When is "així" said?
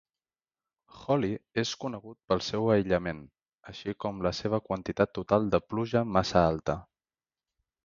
3.73-3.95